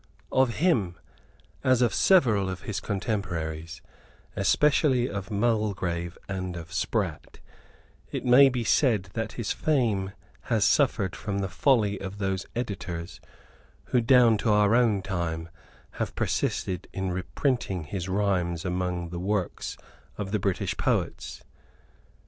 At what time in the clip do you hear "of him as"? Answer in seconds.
0.31-1.83